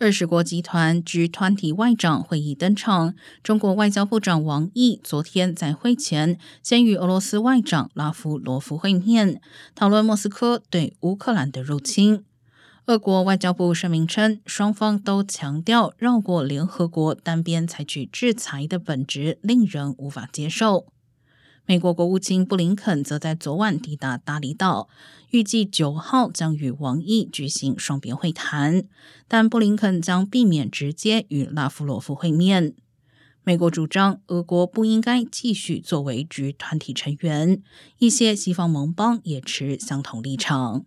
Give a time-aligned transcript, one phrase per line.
[0.00, 3.16] 二十国集团 G 团体外长会议登场。
[3.42, 9.40] 中国外交部长王毅昨天在会前先与俄罗斯外长拉夫罗夫会面，
[9.74, 12.24] 讨论莫斯科对乌克兰的入侵。
[12.86, 20.86] 俄国外交部声明称，双方都强调绕过联合国单边采取制裁的本质令人无法接受。
[21.70, 24.88] 美国国务卿布林肯则在昨晚抵达达里岛，
[25.28, 28.84] 预计九号将与王毅举行双边会谈，
[29.28, 32.74] 但布林肯将避免直接与拉夫罗夫会面。
[33.44, 37.62] 美国主张俄国不应该继续作为局团体成员，
[37.98, 40.86] 一些西方盟邦也持相同立场。